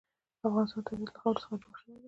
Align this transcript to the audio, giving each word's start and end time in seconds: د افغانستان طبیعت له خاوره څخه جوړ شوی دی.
د 0.39 0.41
افغانستان 0.49 0.81
طبیعت 0.87 1.09
له 1.15 1.19
خاوره 1.21 1.39
څخه 1.43 1.55
جوړ 1.63 1.73
شوی 1.81 1.93
دی. 1.93 1.99